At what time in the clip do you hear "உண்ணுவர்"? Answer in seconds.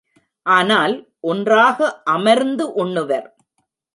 2.85-3.27